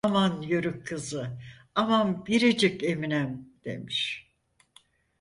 [0.03, 1.37] "Aman yörük kızı,
[1.75, 4.31] aman biricik Eminem!" demiş.